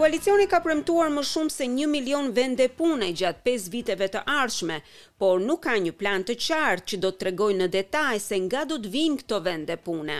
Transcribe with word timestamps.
Koalicioni 0.00 0.46
ka 0.48 0.60
premtuar 0.64 1.10
më 1.12 1.22
shumë 1.30 1.50
se 1.52 1.66
një 1.70 1.86
milion 1.94 2.28
vende 2.36 2.66
pune 2.78 3.08
gjatë 3.20 3.42
5 3.48 3.66
viteve 3.74 4.06
të 4.14 4.20
arshme, 4.34 4.78
por 5.22 5.42
nuk 5.48 5.60
ka 5.66 5.74
një 5.86 5.92
plan 6.02 6.24
të 6.24 6.36
qartë 6.44 6.86
që 6.92 6.98
do 7.02 7.10
të 7.12 7.20
tregoj 7.24 7.48
në 7.58 7.66
detaj 7.74 8.16
se 8.28 8.38
nga 8.46 8.62
do 8.70 8.78
të 8.86 8.94
vinë 8.94 9.18
këto 9.24 9.42
vende 9.50 9.76
pune. 9.90 10.16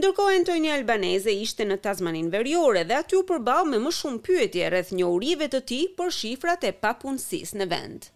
Ndërkohë 0.00 0.34
Antoni 0.40 0.74
Albanese 0.78 1.36
ishte 1.44 1.68
në 1.70 1.78
Tasmanin 1.86 2.32
Veriore 2.34 2.82
dhe 2.90 2.98
aty 3.04 3.20
u 3.20 3.22
përbau 3.30 3.70
me 3.70 3.82
më 3.86 3.94
shumë 4.00 4.22
pyetje 4.30 4.74
rreth 4.74 4.92
urive 5.14 5.50
të 5.54 5.62
tij 5.70 5.86
për 6.00 6.12
shifrat 6.20 6.66
e 6.66 6.74
papunësisë 6.88 7.62
në 7.62 7.72
vend. 7.76 8.10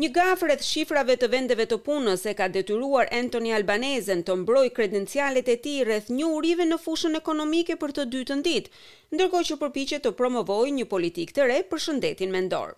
Një 0.00 0.08
gafë 0.16 0.46
rreth 0.48 0.62
shifrave 0.66 1.14
të 1.22 1.28
vendeve 1.32 1.64
të 1.68 1.76
punës 1.86 2.22
e 2.30 2.32
ka 2.36 2.46
detyruar 2.52 3.08
Anthony 3.16 3.50
Albanese 3.56 4.14
të 4.28 4.36
mbroj 4.42 4.62
kredencialet 4.76 5.50
e 5.52 5.56
tij 5.66 5.82
rreth 5.88 6.06
një 6.18 6.28
urive 6.36 6.64
në 6.68 6.78
fushën 6.84 7.18
ekonomike 7.18 7.76
për 7.82 7.92
të 7.98 8.06
dytën 8.14 8.40
ditë, 8.46 8.70
ndërkohë 9.18 9.46
që 9.50 9.58
përpiqet 9.64 10.02
të 10.06 10.12
promovojë 10.20 10.72
një 10.78 10.86
politikë 10.94 11.36
të 11.38 11.48
re 11.50 11.58
për 11.74 11.82
shëndetin 11.86 12.32
mendor. 12.36 12.72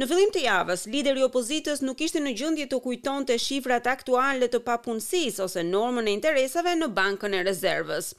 Në 0.00 0.08
fillim 0.14 0.32
të 0.36 0.46
javës, 0.46 0.86
lideri 0.96 1.20
i 1.20 1.26
opozitës 1.28 1.84
nuk 1.90 2.00
ishte 2.08 2.24
në 2.24 2.32
gjendje 2.40 2.68
të 2.72 2.80
kujtonte 2.86 3.36
shifrat 3.48 3.92
aktuale 3.94 4.48
të 4.56 4.62
papunësisë 4.70 5.44
ose 5.48 5.66
normën 5.74 6.08
e 6.08 6.16
interesave 6.16 6.72
në 6.80 6.88
Bankën 7.02 7.36
e 7.36 7.44
Rezervës. 7.50 8.14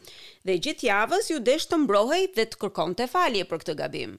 Dhe 0.45 0.59
gjithë 0.67 0.91
javës 0.91 1.33
ju 1.33 1.41
desh 1.49 1.65
të 1.73 1.81
mbrohej 1.87 2.23
dhe 2.37 2.45
të 2.53 2.61
kërkonte 2.65 3.09
falje 3.17 3.49
për 3.53 3.65
këtë 3.65 3.77
gabim. 3.81 4.17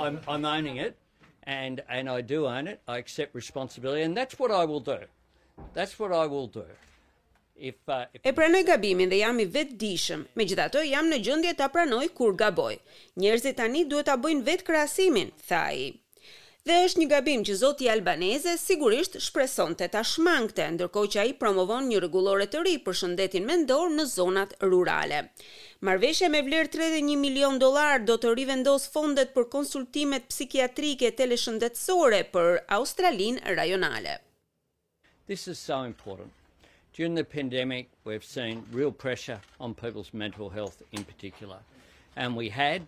I'm, 0.00 0.16
I'm 0.26 0.48
owning 0.54 0.80
it 0.88 0.96
and 1.44 1.82
and 1.88 2.08
I 2.08 2.20
do 2.20 2.46
own 2.46 2.66
it 2.68 2.80
I 2.86 2.98
accept 2.98 3.34
responsibility 3.34 4.02
and 4.02 4.16
that's 4.16 4.38
what 4.38 4.50
I 4.50 4.64
will 4.64 4.80
do 4.80 4.98
that's 5.74 5.98
what 5.98 6.12
I 6.12 6.26
will 6.26 6.46
do 6.46 6.64
if 7.56 7.74
uh, 7.88 8.06
if 8.14 8.24
E 8.26 8.32
pranoj 8.32 8.66
gabimin 8.66 9.10
dhe 9.12 9.20
jam 9.22 9.40
i 9.40 9.46
vetdijshëm 9.46 10.24
megjithatë 10.40 10.84
jam 10.90 11.10
në 11.12 11.20
gjendje 11.28 11.54
ta 11.58 11.68
pranoj 11.74 12.04
kur 12.20 12.36
gaboj 12.44 12.74
njerëzit 13.24 13.58
tani 13.62 13.84
duhet 13.94 14.06
ta 14.10 14.16
bëjnë 14.26 14.46
vetkrahasimin 14.52 15.34
tha 15.48 15.64
ai 15.72 15.90
Dhe 16.68 16.74
është 16.86 17.00
një 17.00 17.06
gabim 17.10 17.42
që 17.48 17.54
Zoti 17.58 17.86
Albanese 17.88 18.52
sigurisht 18.60 19.14
shpreson 19.26 19.72
të 19.80 19.86
ta 19.94 20.00
shmangte, 20.04 20.66
ndërkohë 20.74 21.08
që 21.14 21.20
ai 21.22 21.30
promovon 21.42 21.86
një 21.88 22.00
rregullore 22.02 22.46
të 22.52 22.60
ri 22.66 22.74
për 22.88 22.96
shëndetin 23.00 23.46
mendor 23.50 23.88
në 23.94 24.04
zonat 24.10 24.52
rurale. 24.68 25.22
Marveshe 25.88 26.28
me 26.34 26.42
vlerë 26.48 26.68
31 26.74 27.16
milion 27.22 27.56
dollar 27.62 28.04
do 28.10 28.18
të 28.20 28.34
rivendos 28.40 28.84
fondet 28.96 29.32
për 29.38 29.48
konsultimet 29.56 30.28
psikiatrike 30.34 31.12
teleshëndetësore 31.22 32.20
për 32.36 32.60
Australinë 32.78 33.56
rajonale. 33.60 34.18
This 35.32 35.48
is 35.54 35.58
so 35.58 35.80
important. 35.92 36.28
During 36.92 37.14
the 37.14 37.24
pandemic, 37.24 37.88
we've 38.04 38.26
seen 38.36 38.60
real 38.70 38.92
pressure 38.92 39.40
on 39.58 39.72
people's 39.82 40.12
mental 40.12 40.50
health 40.50 40.82
in 40.92 41.04
particular. 41.04 41.56
And 42.16 42.36
we 42.36 42.50
had 42.62 42.82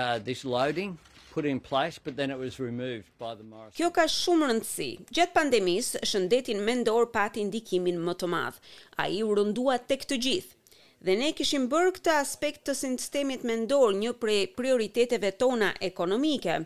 uh 0.00 0.18
this 0.26 0.42
loading 0.44 0.92
put 1.32 1.46
in 1.46 1.58
place 1.60 1.98
but 2.04 2.14
then 2.16 2.30
it 2.30 2.38
was 2.38 2.54
removed 2.60 3.08
by 3.18 3.32
the 3.38 3.46
Morrison. 3.52 3.74
Kjo 3.78 3.88
ka 3.96 4.04
shumë 4.20 4.48
rëndësi. 4.50 4.88
Gjatë 5.16 5.34
pandemisë, 5.36 6.00
shëndetin 6.10 6.60
mendor 6.66 7.08
pati 7.14 7.44
ndikimin 7.48 8.00
më 8.06 8.14
të 8.22 8.28
madh. 8.32 8.58
Ai 9.04 9.22
u 9.24 9.32
rëndua 9.38 9.78
tek 9.88 10.04
të 10.10 10.18
gjithë. 10.26 10.58
Dhe 11.06 11.14
ne 11.18 11.30
kishim 11.34 11.64
bërë 11.72 11.94
këtë 11.96 12.12
aspekt 12.16 12.62
të 12.68 12.74
sistemit 12.78 13.46
mendor 13.48 13.94
një 13.98 14.12
prej 14.22 14.42
prioriteteve 14.58 15.32
tona 15.40 15.72
ekonomike, 15.88 16.58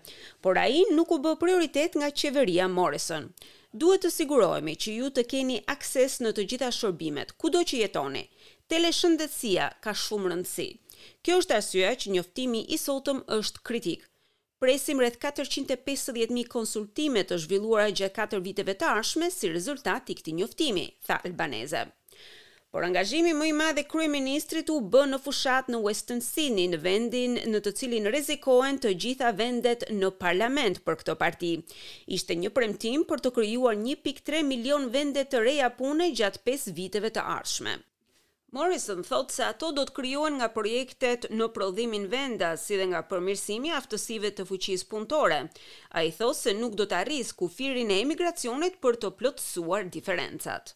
por 0.44 0.58
ai 0.60 0.82
nuk 0.98 1.14
u 1.16 1.20
bë 1.24 1.36
prioritet 1.40 1.96
nga 1.96 2.10
qeveria 2.12 2.66
Morrison. 2.68 3.30
Duhet 3.72 4.02
të 4.04 4.10
sigurohemi 4.12 4.74
që 4.82 4.96
ju 4.98 5.08
të 5.16 5.24
keni 5.32 5.56
akses 5.74 6.18
në 6.20 6.34
të 6.36 6.44
gjitha 6.52 6.68
shërbimet, 6.80 7.32
kudo 7.40 7.62
që 7.70 7.80
jetoni. 7.86 8.26
Teleshëndetësia 8.68 9.70
ka 9.84 9.94
shumë 10.04 10.34
rëndësi. 10.34 10.68
Kjo 11.24 11.40
është 11.40 11.56
arsyeja 11.56 11.94
që 12.02 12.12
njoftimi 12.18 12.62
i 12.76 12.76
sotëm 12.82 13.24
është 13.38 13.64
kritik 13.70 14.04
presim 14.66 14.98
rreth 14.98 15.20
450.000 15.22 16.42
konsultime 16.50 17.20
të 17.28 17.36
zhvilluara 17.44 17.92
gjatë 18.00 18.24
4 18.34 18.40
viteve 18.42 18.74
të 18.80 18.86
ardhshme 18.96 19.28
si 19.30 19.46
rezultat 19.52 20.10
i 20.10 20.16
këtij 20.18 20.34
njoftimi, 20.40 20.84
tha 21.06 21.20
albaneze. 21.28 21.84
Por 22.74 22.82
angazhimi 22.88 23.30
më 23.38 23.46
i 23.50 23.54
madh 23.60 23.78
i 23.84 23.86
kryeministrit 23.92 24.72
u 24.74 24.80
bë 24.92 25.04
në 25.12 25.20
fushat 25.22 25.70
në 25.70 25.78
Western 25.86 26.18
Sydney, 26.30 26.66
në 26.72 26.80
vendin 26.82 27.38
në 27.52 27.62
të 27.62 27.76
cilin 27.78 28.10
rrezikohen 28.10 28.82
të 28.82 28.96
gjitha 29.04 29.30
vendet 29.38 29.86
në 30.00 30.10
parlament 30.24 30.82
për 30.82 30.98
këtë 31.00 31.14
parti. 31.22 31.52
Ishte 32.18 32.34
një 32.42 32.50
premtim 32.58 33.06
për 33.06 33.22
të 33.22 33.34
krijuar 33.38 33.78
1.3 33.78 34.42
milion 34.50 34.90
vende 34.96 35.22
të 35.30 35.46
reja 35.46 35.70
pune 35.78 36.10
gjatë 36.20 36.42
5 36.50 36.72
viteve 36.82 37.14
të 37.14 37.22
ardhshme. 37.38 37.78
Morrison 38.58 39.02
thot 39.04 39.32
se 39.36 39.42
ato 39.44 39.68
do 39.78 39.82
të 39.84 39.92
krijohen 39.98 40.38
nga 40.40 40.46
projektet 40.52 41.26
në 41.40 41.48
prodhimin 41.56 42.06
vendas 42.14 42.62
si 42.64 42.78
dhe 42.80 42.86
nga 42.92 43.02
përmirësimi 43.10 43.72
aftësive 43.78 44.30
të 44.38 44.46
fuqisë 44.50 44.86
punëtore. 44.92 45.38
Ai 46.00 46.06
thot 46.20 46.38
se 46.38 46.54
nuk 46.60 46.78
do 46.80 46.86
të 46.88 46.96
arris 47.02 47.34
kufirin 47.42 47.92
e 47.92 47.98
emigracionit 48.06 48.78
për 48.86 48.96
të 49.04 49.10
plotësuar 49.20 49.90
diferencat. 49.98 50.72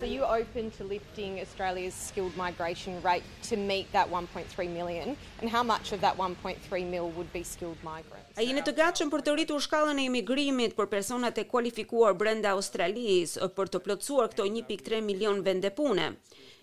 Are 0.00 0.08
you 0.14 0.24
open 0.38 0.72
to 0.78 0.86
lifting 0.94 1.36
Australia's 1.44 1.96
skilled 2.08 2.34
migration 2.40 2.96
rate 3.04 3.30
to 3.50 3.56
meet 3.70 3.86
that 3.92 4.08
1.3 4.08 4.68
million 4.78 5.08
and 5.42 5.52
how 5.56 5.62
much 5.74 5.92
of 5.96 6.00
that 6.06 6.16
1.3 6.16 6.84
mil 6.94 7.12
would 7.16 7.30
be 7.36 7.42
skilled 7.54 7.80
migrants? 7.90 8.36
A 8.40 8.44
jeni 8.46 8.64
të 8.64 8.76
gatshëm 8.80 9.10
për 9.12 9.26
të 9.26 9.36
rritur 9.40 9.60
shkallën 9.66 9.98
e 10.00 10.08
emigrimit 10.08 10.78
për 10.80 10.88
personat 10.96 11.36
e 11.36 11.50
kualifikuar 11.52 12.14
brenda 12.24 12.56
Australisë 12.56 13.52
për 13.58 13.74
të 13.76 13.84
plotësuar 13.88 14.30
këto 14.32 14.46
1.3 14.54 15.04
milion 15.12 15.44
vende 15.50 15.74
pune? 15.82 16.08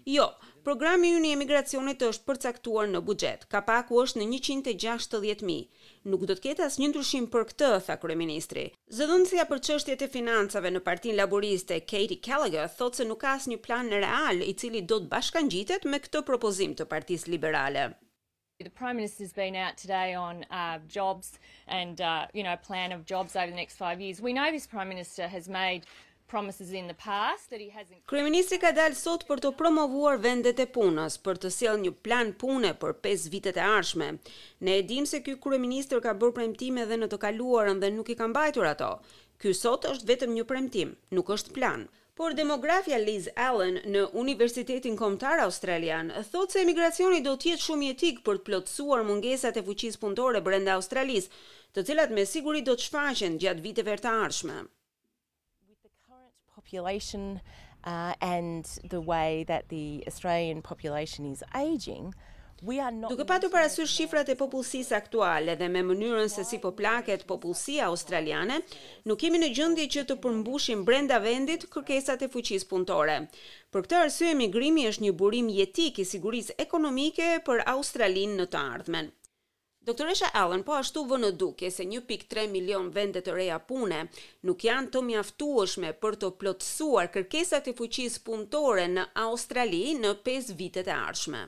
Jo, 0.06 0.26
programi 0.62 1.08
i 1.10 1.20
një 1.22 1.32
emigracionit 1.34 2.04
është 2.06 2.28
përcaktuar 2.30 2.90
në 2.94 3.00
buxhet. 3.08 3.48
Kapaku 3.50 4.04
është 4.04 4.20
në 4.22 4.28
160.000. 4.38 5.56
Nuk 6.14 6.28
do 6.30 6.36
të 6.38 6.44
ketë 6.44 6.66
asnjë 6.68 6.90
ndryshim 6.92 7.26
për 7.34 7.48
këtë, 7.50 7.72
tha 7.88 7.96
kryeministri. 8.04 8.68
Zëdhënësia 9.00 9.48
për 9.50 9.64
çështjet 9.66 10.04
e 10.06 10.10
financave 10.18 10.70
në 10.76 10.84
partin 10.90 11.18
Laboriste, 11.18 11.80
Katie 11.90 12.20
Callagher, 12.28 12.70
thotë 12.78 13.02
se 13.02 13.08
nuk 13.10 13.24
ka 13.26 13.34
asnjë 13.40 13.58
plan 13.66 13.90
real 14.06 14.46
i 14.46 14.54
cili 14.62 14.84
do 14.94 15.02
të 15.02 15.10
bashkangjitet 15.16 15.90
me 15.90 16.00
këtë 16.06 16.22
propozim 16.30 16.78
të 16.78 16.86
Partisë 16.94 17.34
Liberale. 17.34 17.88
The 18.62 18.70
Prime 18.78 19.00
Minister 19.02 19.26
has 19.26 19.34
been 19.34 19.58
out 19.66 19.82
today 19.86 20.14
on 20.28 20.46
uh 20.62 20.86
jobs 21.00 21.34
and 21.82 22.00
uh 22.14 22.28
you 22.32 22.44
know 22.46 22.56
plan 22.72 22.94
of 23.00 23.10
jobs 23.14 23.34
over 23.36 23.50
the 23.50 23.58
next 23.64 23.82
5 23.90 24.06
years. 24.06 24.22
We 24.30 24.38
know 24.38 24.52
this 24.60 24.68
Prime 24.78 24.90
Minister 24.98 25.28
has 25.34 25.50
made 25.62 25.90
promises 26.28 26.72
in 26.72 26.88
the 26.88 26.94
past 27.06 27.50
that 27.50 27.60
he 27.62 27.72
hasn't 27.78 28.02
Kryeministri 28.10 28.58
ka 28.64 28.72
dalë 28.76 28.98
sot 29.00 29.26
për 29.30 29.42
të 29.44 29.52
promovuar 29.60 30.18
vendet 30.24 30.62
e 30.64 30.68
punës, 30.78 31.18
për 31.26 31.40
të 31.44 31.52
sjellë 31.58 31.84
një 31.84 31.92
plan 32.08 32.32
pune 32.44 32.72
për 32.84 32.96
5 33.08 33.28
vitet 33.36 33.60
e 33.62 33.66
ardhshme. 33.66 34.08
Ne 34.66 34.78
e 34.80 34.86
dimë 34.92 35.10
se 35.12 35.20
ky 35.28 35.36
kryeministër 35.46 36.02
ka 36.06 36.16
bërë 36.24 36.36
premtime 36.40 36.86
edhe 36.88 36.98
në 37.02 37.10
të 37.12 37.20
kaluarën 37.26 37.82
dhe 37.84 37.92
nuk 37.98 38.10
i 38.10 38.18
ka 38.22 38.30
mbajtur 38.32 38.70
ato. 38.74 38.90
Ky 39.42 39.54
sot 39.60 39.86
është 39.92 40.10
vetëm 40.14 40.34
një 40.40 40.48
premtim, 40.54 40.96
nuk 41.20 41.30
është 41.38 41.54
plan. 41.60 41.86
Por 42.16 42.34
demografia 42.40 42.98
Liz 43.04 43.26
Allen 43.48 43.78
në 43.94 44.06
Universitetin 44.22 44.96
Kombëtar 45.02 45.42
Australian 45.46 46.14
thotë 46.34 46.56
se 46.56 46.62
emigracioni 46.66 47.20
do 47.26 47.34
të 47.38 47.50
jetë 47.52 47.66
shumë 47.68 47.88
i 47.88 47.92
etik 47.96 48.22
për 48.28 48.40
të 48.40 48.46
plotësuar 48.50 49.04
mungesat 49.10 49.60
e 49.62 49.66
fuqisë 49.68 50.02
punëtore 50.06 50.42
brenda 50.46 50.78
Australisë, 50.80 51.30
të 51.76 51.86
cilat 51.92 52.16
me 52.18 52.24
siguri 52.34 52.64
do 52.70 52.78
të 52.80 52.88
shfaqen 52.88 53.36
gjatë 53.44 53.66
viteve 53.68 54.00
të 54.06 54.14
ardhshme 54.24 54.62
population 56.76 57.42
uh, 57.86 58.12
and 58.22 58.66
the 58.90 59.00
way 59.00 59.44
that 59.48 59.68
the 59.70 60.04
Australian 60.08 60.62
population 60.62 61.32
is 61.32 61.44
aging, 61.56 62.14
We 62.64 62.80
are 62.80 62.90
not 62.92 63.10
Duke 63.12 63.28
patur 63.28 63.50
parasysh 63.54 63.92
shifrat 63.94 64.30
e 64.32 64.34
popullsisë 64.40 64.96
aktuale 64.96 65.54
dhe 65.60 65.68
me 65.72 65.82
mënyrën 65.86 66.30
se 66.32 66.46
si 66.48 66.58
po 66.64 66.72
plaket 66.78 67.26
popullsia 67.32 67.90
australiane, 67.92 68.62
nuk 69.10 69.20
kemi 69.22 69.42
në 69.42 69.50
gjendje 69.58 69.86
që 69.96 70.04
të 70.10 70.18
përmbushim 70.24 70.86
brenda 70.88 71.20
vendit 71.26 71.68
kërkesat 71.76 72.24
e 72.24 72.32
fuqisë 72.38 72.70
punëtore. 72.72 73.18
Për 73.76 73.86
këtë 73.86 74.00
arsye, 74.06 74.32
migrimi 74.42 74.88
është 74.92 75.06
një 75.10 75.14
burim 75.20 75.52
jetik 75.60 76.00
i 76.02 76.08
sigurisë 76.14 76.56
ekonomike 76.66 77.28
për 77.48 77.66
Australinë 77.76 78.42
në 78.42 78.50
të 78.56 78.64
ardhmen. 78.78 79.12
Doktoresha 79.86 80.26
Allen 80.34 80.64
po 80.66 80.74
ashtu 80.80 81.04
vë 81.06 81.18
në 81.22 81.28
duke 81.38 81.68
se 81.70 81.84
1.3 81.86 82.46
milion 82.50 82.88
vendet 82.96 83.28
të 83.28 83.34
reja 83.38 83.58
pune 83.72 84.00
nuk 84.50 84.64
janë 84.66 84.90
të 84.96 85.02
mjaftueshme 85.10 85.92
për 86.06 86.18
të 86.24 86.30
plotësuar 86.42 87.12
kërkesat 87.16 87.70
e 87.70 87.74
fuqisë 87.78 88.24
punëtore 88.30 88.88
në 88.96 89.04
Australi 89.28 89.84
në 90.02 90.16
5 90.26 90.50
vitet 90.64 90.90
e 90.90 90.96
ardhshme. 90.96 91.44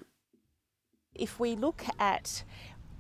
If 1.28 1.34
we 1.40 1.56
look 1.64 1.82
at 2.12 2.36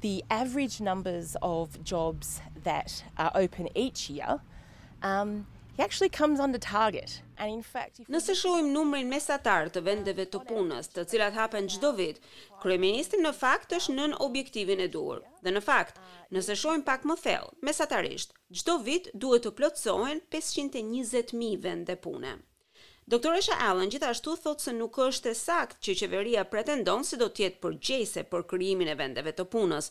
the 0.08 0.16
average 0.40 0.82
numbers 0.90 1.36
of 1.52 1.78
jobs 1.94 2.34
that 2.70 2.98
are 3.14 3.30
open 3.44 3.70
each 3.86 4.08
year, 4.10 4.40
um 5.04 5.38
He 5.78 5.84
actually 5.84 6.10
comes 6.10 6.40
on 6.40 6.52
the 6.52 6.60
target. 6.76 7.22
And 7.38 7.52
in 7.52 7.62
fact, 7.74 7.94
if 8.02 8.08
Nëse 8.14 8.34
shohim 8.40 8.70
numrin 8.76 9.10
mesatar 9.14 9.68
të 9.76 9.84
vendeve 9.88 10.26
të 10.32 10.40
punës, 10.52 10.90
të 10.96 11.04
cilat 11.12 11.38
hapen 11.40 11.68
çdo 11.74 11.92
vit, 12.00 12.18
kryeministri 12.64 13.20
në 13.22 13.34
fakt 13.44 13.76
është 13.80 13.96
nën 14.00 14.16
objektivin 14.28 14.82
e 14.82 14.90
duhur. 14.98 15.22
Dhe 15.46 15.54
në 15.54 15.62
fakt, 15.68 16.02
nëse 16.38 16.58
shohim 16.64 16.84
pak 16.90 17.06
më 17.12 17.20
thellë, 17.28 17.54
mesatarisht, 17.70 18.34
çdo 18.64 18.80
vit 18.90 19.12
duhet 19.26 19.46
të 19.46 19.54
plotësohen 19.62 20.26
520.000 20.34 21.56
vende 21.68 22.00
pune. 22.08 22.38
Doktoresha 23.08 23.56
Allen 23.66 23.88
gjithashtu 23.94 24.32
thotë 24.46 24.64
se 24.68 24.72
nuk 24.78 24.98
është 25.04 25.30
e 25.32 25.36
sakt 25.42 25.78
që 25.88 25.94
qeveria 26.00 26.42
pretendon 26.56 27.06
se 27.10 27.20
do 27.22 27.30
të 27.38 27.44
jetë 27.46 27.62
përgjegjëse 27.66 28.24
për 28.34 28.44
krijimin 28.50 28.90
e 28.94 28.98
vendeve 29.02 29.32
të 29.38 29.46
punës. 29.54 29.88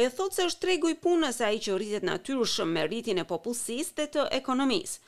Ajo 0.00 0.08
thotë 0.16 0.38
se 0.38 0.46
është 0.50 0.64
tregu 0.64 0.90
i 0.90 0.96
punës 1.06 1.38
ai 1.50 1.60
që 1.66 1.76
rritet 1.78 2.08
natyrshëm 2.10 2.74
me 2.78 2.84
rritjen 2.88 3.22
e 3.24 3.28
popullsisë 3.34 3.96
dhe 4.00 4.08
të 4.16 4.26
ekonomisë. 4.42 5.00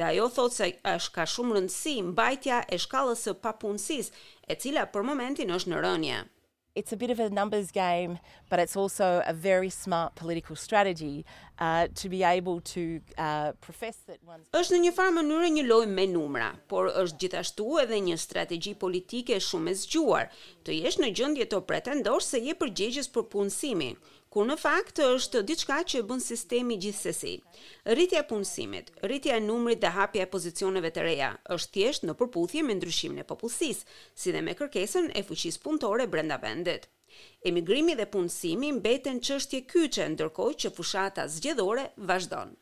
Dhe 0.00 0.08
ajo 0.10 0.26
thotë 0.40 0.54
se 0.58 0.68
është 0.96 1.16
ka 1.20 1.28
shumë 1.36 1.58
rëndësi 1.60 1.94
mbajtja 2.10 2.58
e 2.78 2.82
shkallës 2.86 3.24
së 3.28 3.38
papunësisë, 3.46 4.22
e 4.50 4.58
cila 4.64 4.88
për 4.96 5.08
momentin 5.12 5.56
është 5.60 5.70
në 5.76 5.84
rënje. 5.86 6.24
It's 6.74 6.92
a 6.92 6.96
bit 6.96 7.10
of 7.10 7.20
a 7.20 7.30
numbers 7.30 7.70
game, 7.70 8.18
but 8.50 8.58
it's 8.58 8.74
also 8.76 9.22
a 9.26 9.32
very 9.32 9.70
smart 9.70 10.16
political 10.16 10.56
strategy 10.56 11.24
uh 11.60 11.86
to 11.94 12.08
be 12.08 12.24
able 12.24 12.60
to 12.60 13.00
uh 13.16 13.52
profess 13.66 13.96
that 14.10 14.18
one's 14.26 14.48
është 14.60 14.74
në 14.74 14.80
një 14.84 14.92
farë 14.96 15.12
mënyrë 15.20 15.50
një 15.56 15.64
lojë 15.68 15.90
me 15.94 16.06
numra, 16.14 16.48
por 16.72 16.88
është 17.02 17.20
gjithashtu 17.24 17.68
edhe 17.84 18.00
një 18.08 18.16
strategji 18.24 18.72
politike 18.80 19.38
shumë 19.48 19.70
e 19.70 19.76
zgjuar 19.84 20.26
të 20.66 20.80
jesh 20.80 20.98
në 21.04 21.12
gjendje 21.20 21.46
të 21.52 21.62
pretendosh 21.70 22.26
se 22.32 22.42
je 22.48 22.56
përgjegjës 22.64 23.12
për 23.18 23.28
punësimin 23.36 23.94
kur 24.34 24.46
në 24.50 24.54
fakt 24.58 24.98
është 24.98 25.40
diçka 25.48 25.76
që 25.90 26.00
bën 26.10 26.18
sistemi 26.22 26.74
gjithsesi. 26.82 27.34
Rritja 27.92 28.22
e 28.24 28.24
punësimit, 28.30 28.88
rritja 29.06 29.36
e 29.38 29.44
numrit 29.44 29.78
dhe 29.84 29.92
hapja 29.94 30.24
e 30.24 30.30
pozicioneve 30.32 30.90
të 30.96 31.04
reja 31.06 31.28
është 31.56 31.74
thjesht 31.76 32.08
në 32.08 32.16
përputhje 32.18 32.64
me 32.66 32.74
ndryshimin 32.80 33.22
e 33.22 33.28
popullsisë, 33.28 33.86
si 34.18 34.34
dhe 34.34 34.42
me 34.42 34.56
kërkesën 34.58 35.06
e 35.14 35.22
fuqisë 35.30 35.62
punëtore 35.68 36.08
brenda 36.16 36.40
vendit. 36.42 36.90
Emigrimi 37.46 37.94
dhe 38.00 38.08
punësimi 38.10 38.72
mbeten 38.80 39.22
çështje 39.22 39.62
kyçe 39.70 40.10
ndërkohë 40.16 40.58
që 40.64 40.74
fushata 40.80 41.30
zgjedhore 41.38 41.86
vazhdon. 42.10 42.56